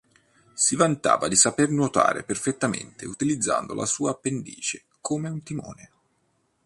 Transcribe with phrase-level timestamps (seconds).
[0.55, 5.91] Si vantava di saper nuotare perfettamente utilizzando la sua appendice come un timone.